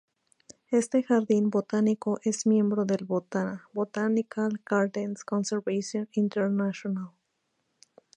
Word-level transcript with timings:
Este 0.71 1.03
jardín 1.03 1.51
botánico 1.51 2.19
es 2.23 2.47
miembro 2.47 2.85
del 2.85 3.05
Botanical 3.05 4.59
Gardens 4.65 5.23
Conservation 5.23 6.09
International. 6.13 7.11